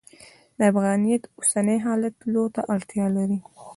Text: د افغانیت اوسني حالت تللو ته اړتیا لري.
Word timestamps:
د 0.57 0.59
افغانیت 0.71 1.23
اوسني 1.39 1.77
حالت 1.85 2.13
تللو 2.21 2.43
ته 2.55 2.61
اړتیا 2.75 3.05
لري. 3.17 3.39